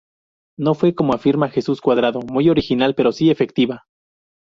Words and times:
No 0.57 0.73
fue, 0.73 0.95
como 0.95 1.13
afirma 1.13 1.49
Jesús 1.51 1.79
Cuadrado, 1.79 2.21
muy 2.21 2.49
original, 2.49 2.95
pero 2.95 3.11
sí 3.11 3.29
efectiva. 3.29 3.83